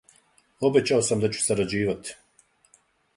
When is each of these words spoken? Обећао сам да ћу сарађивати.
Обећао 0.69 1.03
сам 1.09 1.21
да 1.25 1.31
ћу 1.35 1.43
сарађивати. 1.43 2.17